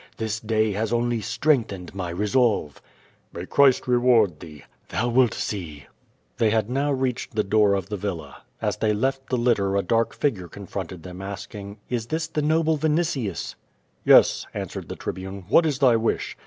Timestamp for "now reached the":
6.71-7.43